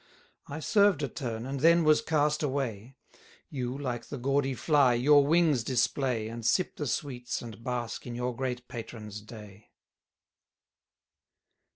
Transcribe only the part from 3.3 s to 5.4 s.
You, like the gaudy fly, your